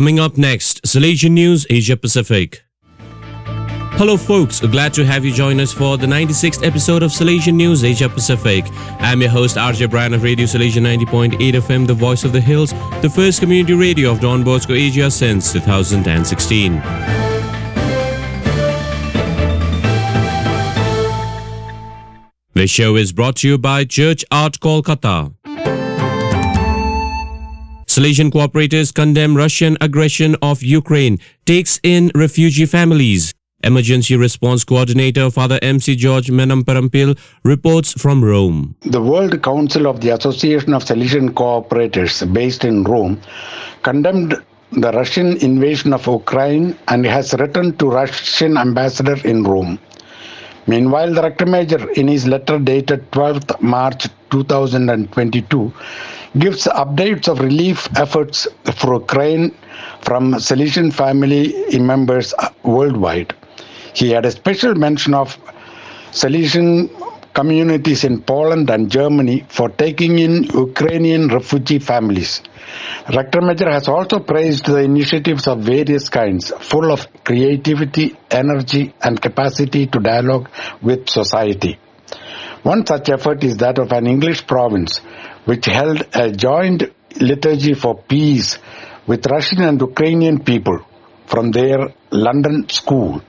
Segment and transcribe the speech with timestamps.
[0.00, 2.62] Coming up next, Salesian News Asia Pacific.
[3.98, 4.58] Hello, folks.
[4.60, 8.64] Glad to have you join us for the 96th episode of Salesian News Asia Pacific.
[8.98, 12.70] I'm your host, RJ Bryan of Radio Salesian 90.8 FM, the voice of the hills,
[13.02, 16.76] the first community radio of Don Bosco Asia since 2016.
[22.54, 25.34] The show is brought to you by Church Art Kolkata.
[27.90, 33.34] Salesian cooperators condemn Russian aggression of Ukraine, takes in refugee families.
[33.64, 38.76] Emergency Response Coordinator Father MC George Menamparampil reports from Rome.
[38.82, 43.20] The World Council of the Association of Salesian Cooperators, based in Rome,
[43.82, 44.36] condemned
[44.70, 49.80] the Russian invasion of Ukraine and has written to Russian ambassador in Rome.
[50.70, 55.72] Meanwhile, the Rector Major, in his letter dated 12th March 2022,
[56.38, 59.52] gives updates of relief efforts for Ukraine
[60.02, 61.42] from Salesian family
[61.76, 63.34] members worldwide.
[63.94, 65.36] He had a special mention of
[66.12, 66.70] Salesian
[67.32, 72.42] communities in Poland and Germany for taking in Ukrainian refugee families.
[73.14, 79.20] Rector Major has also praised the initiatives of various kinds, full of creativity, energy, and
[79.20, 80.48] capacity to dialogue
[80.82, 81.78] with society.
[82.62, 84.98] One such effort is that of an English province,
[85.44, 86.82] which held a joint
[87.20, 88.58] liturgy for peace
[89.06, 90.78] with Russian and Ukrainian people
[91.26, 93.22] from their London school.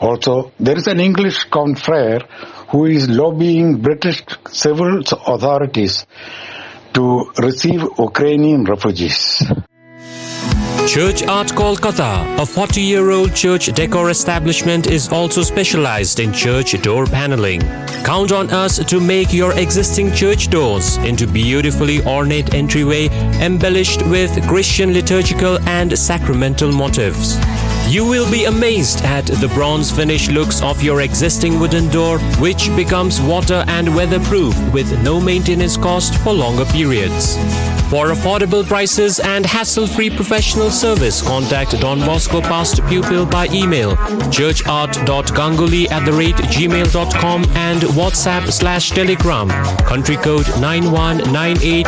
[0.00, 2.20] Also, there is an English confrere
[2.72, 6.06] who is lobbying British civil authorities
[6.94, 9.42] to receive Ukrainian refugees.
[10.88, 16.80] Church Art Kolkata, a 40 year old church decor establishment, is also specialized in church
[16.82, 17.60] door paneling.
[18.04, 23.08] Count on us to make your existing church doors into beautifully ornate entryway
[23.40, 27.36] embellished with Christian liturgical and sacramental motifs.
[27.92, 32.74] You will be amazed at the bronze finish looks of your existing wooden door, which
[32.74, 37.36] becomes water and weatherproof with no maintenance cost for longer periods.
[37.90, 43.94] For affordable prices and hassle-free professional service, contact Don Bosco Past Pupil by email
[44.30, 49.50] churchart.ganguli at the rate gmail.com and WhatsApp slash Telegram.
[49.84, 51.84] Country code 9198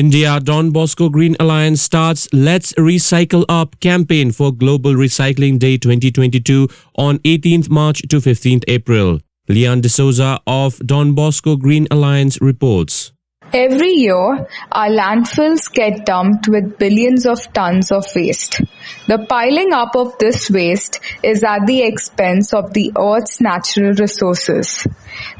[0.00, 6.68] India Don Bosco Green Alliance starts Let's Recycle Up campaign for Global Recycling Day 2022
[6.96, 9.20] on 18th March to 15th April.
[9.50, 13.12] Leon D'Souza of Don Bosco Green Alliance reports.
[13.52, 18.60] Every year, our landfills get dumped with billions of tons of waste.
[19.08, 24.86] The piling up of this waste is at the expense of the Earth's natural resources.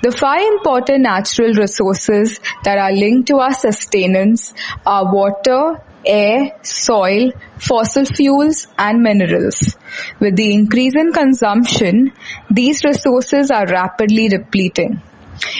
[0.02, 4.54] The five important natural resources that are linked to our sustenance
[4.84, 9.76] are water, air, soil, fossil fuels, and minerals.
[10.18, 12.10] With the increase in consumption,
[12.50, 15.00] these resources are rapidly depleting.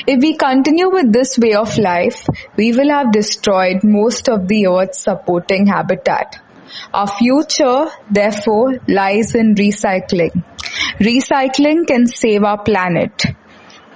[0.07, 2.27] If we continue with this way of life,
[2.57, 6.41] we will have destroyed most of the Earth's supporting habitat.
[6.93, 10.45] Our future, therefore, lies in recycling.
[10.99, 13.25] Recycling can save our planet.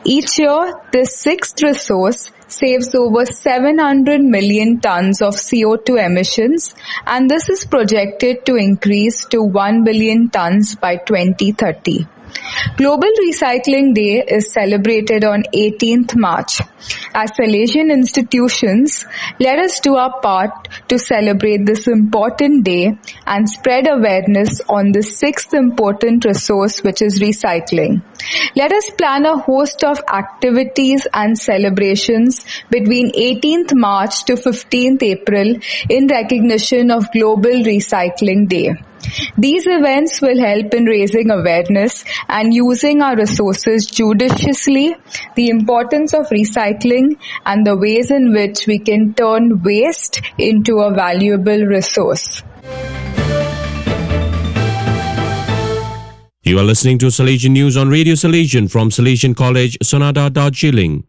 [0.04, 6.74] Each year, this sixth resource saves over 700 million tons of CO2 emissions
[7.06, 12.06] and this is projected to increase to 1 billion tons by 2030.
[12.76, 16.60] Global Recycling Day is celebrated on 18th March.
[17.14, 19.04] As Salesian institutions,
[19.38, 25.02] let us do our part to celebrate this important day and spread awareness on the
[25.02, 28.02] sixth important resource which is recycling.
[28.56, 35.56] Let us plan a host of activities and celebrations between 18th March to 15th April
[35.88, 38.74] in recognition of Global Recycling Day.
[39.36, 44.96] These events will help in raising awareness and using our resources judiciously,
[45.36, 50.92] the importance of recycling and the ways in which we can turn waste into a
[50.92, 52.42] valuable resource.
[56.46, 61.04] You are listening to Salesian News on Radio Salesian from Salesian College, Sonada, Darjeeling.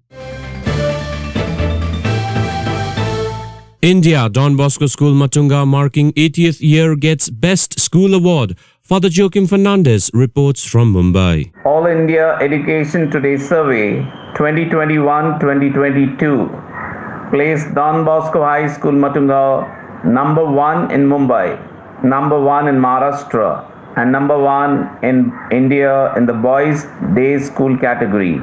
[3.86, 8.58] India Don Bosco School Matunga marking 80th year gets Best School Award.
[8.82, 11.52] Father Joachim Fernandez reports from Mumbai.
[11.66, 14.02] All India Education Today Survey
[14.38, 21.56] 2021-2022 placed Don Bosco High School Matunga number 1 in Mumbai,
[22.04, 28.40] number 1 in Maharashtra, and number one in India in the boys' day school category.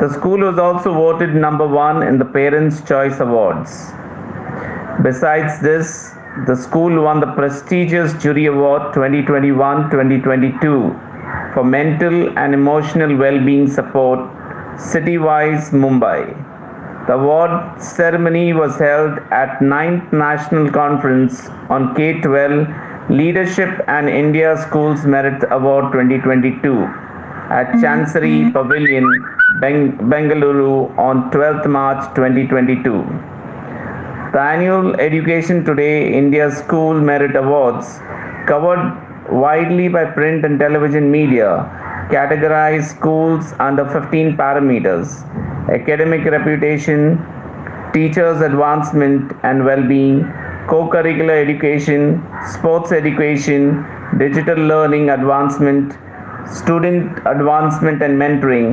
[0.00, 3.92] The school was also voted number one in the Parents' Choice Awards.
[5.02, 6.14] Besides this,
[6.46, 10.98] the school won the prestigious Jury Award 2021 2022
[11.54, 14.20] for mental and emotional well being support,
[14.76, 16.36] Citywise Mumbai.
[17.06, 22.68] The award ceremony was held at 9th National Conference on K 12
[23.10, 26.84] Leadership and India Schools Merit Award 2022
[27.50, 27.80] at mm-hmm.
[27.80, 29.04] Chancery Pavilion,
[29.60, 33.39] Beng- Bengaluru on 12th March 2022.
[34.32, 37.98] The annual Education Today India School Merit Awards,
[38.46, 38.82] covered
[39.28, 41.48] widely by print and television media,
[42.12, 45.08] categorize schools under 15 parameters
[45.68, 47.18] academic reputation,
[47.92, 50.22] teachers' advancement and well being,
[50.68, 53.84] co curricular education, sports education,
[54.16, 55.98] digital learning advancement,
[56.48, 58.68] student advancement and mentoring,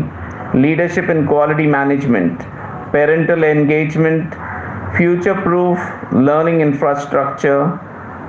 [0.53, 2.37] leadership and quality management,
[2.91, 4.35] parental engagement,
[4.95, 5.77] future proof
[6.13, 7.79] learning infrastructure,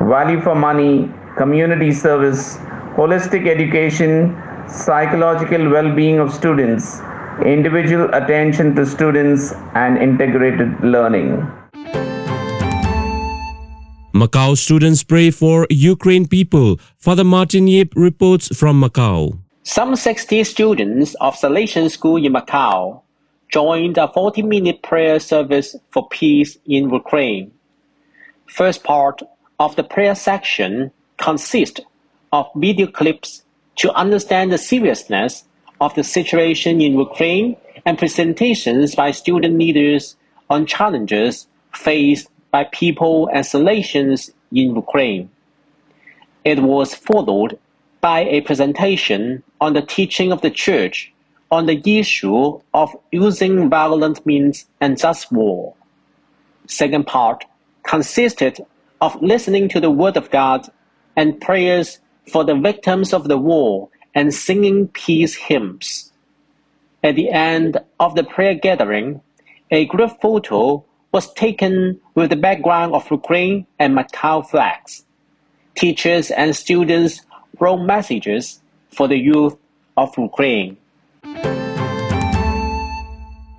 [0.03, 2.57] value for money, community service,
[2.97, 4.37] holistic education,
[4.69, 7.01] psychological well being of students,
[7.45, 11.47] individual attention to students, and integrated learning.
[14.15, 16.81] Macau students pray for Ukraine people.
[16.97, 19.39] Father Martin Yip reports from Macau.
[19.63, 23.03] Some 60 students of Salesian School in Macau
[23.49, 27.53] joined a 40 minute prayer service for peace in Ukraine.
[28.47, 29.23] First part
[29.59, 31.81] of the prayer section consists
[32.33, 33.43] of video clips
[33.77, 35.45] to understand the seriousness
[35.81, 37.57] of the situation in Ukraine
[37.87, 40.17] and presentations by student leaders
[40.51, 45.31] on challenges faced by people and Salesians in Ukraine.
[46.45, 47.59] It was followed
[48.01, 51.13] by a presentation on the teaching of the Church
[51.51, 55.75] on the issue of using violent means and just war.
[56.67, 57.45] Second part
[57.85, 58.65] consisted
[59.01, 60.69] of listening to the Word of God
[61.17, 62.01] and prayers
[62.31, 66.13] for the victims of the war and singing peace hymns.
[67.03, 69.23] At the end of the prayer gathering,
[69.71, 75.05] a group photo was taken with the background of Ukraine and Macau flags.
[75.75, 77.23] Teachers and students
[77.61, 78.61] wrote messages
[78.91, 79.57] for the youth
[79.97, 80.77] of Ukraine.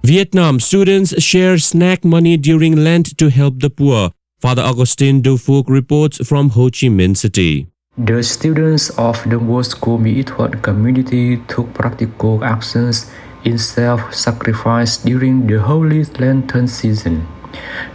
[0.03, 4.11] Vietnam students share snack money during Lent to help the poor.
[4.41, 7.67] Father Augustine Dufouk reports from Ho Chi Minh City.
[7.97, 13.11] The students of the Moscow Meithot community took practical actions
[13.43, 17.27] in self-sacrifice during the Holy Lenten season.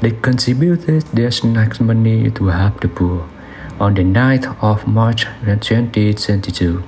[0.01, 3.29] They contributed their snack money to help the poor.
[3.81, 6.83] On the night of March 2022,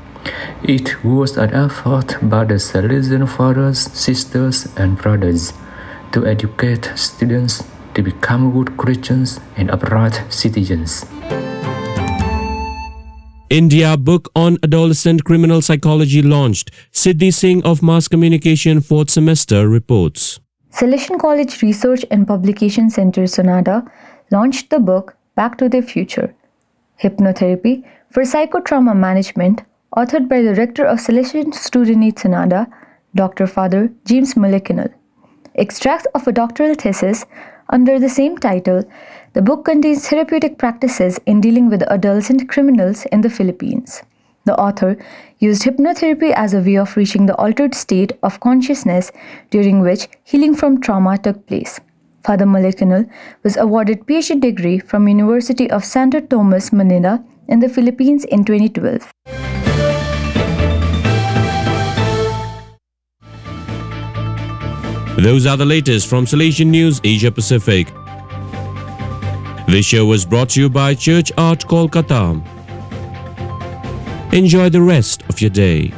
[0.62, 5.52] it was an effort by the Salesian fathers, sisters, and brothers
[6.12, 7.64] to educate students
[7.94, 11.04] to become good Christians and upright citizens.
[13.48, 16.72] India book on adolescent criminal psychology launched.
[16.92, 20.40] Siddhi Singh of Mass Communication fourth semester reports.
[20.72, 23.88] Salesian College Research and Publication Center Sonada
[24.30, 26.34] launched the book Back to the Future
[27.02, 29.62] Hypnotherapy for Psychotrauma Management,
[29.96, 32.70] authored by the Rector of Salesian Student Sonada,
[33.14, 33.46] Dr.
[33.46, 34.92] Father James Mullikinal.
[35.54, 37.24] Extracts of a doctoral thesis
[37.70, 38.84] under the same title,
[39.32, 44.02] the book contains therapeutic practices in dealing with adolescent criminals in the Philippines.
[44.44, 44.98] The author
[45.38, 49.10] used hypnotherapy as a way of reaching the altered state of consciousness
[49.48, 51.80] during which healing from trauma took place.
[52.22, 53.08] Father Malikanal
[53.42, 59.35] was awarded PhD degree from University of Santo Tomas, Manila in the Philippines in 2012.
[65.26, 67.92] Those are the latest from Salesian News Asia Pacific.
[69.66, 72.40] This show was brought to you by Church Art Kolkata.
[74.32, 75.92] Enjoy the rest of your day.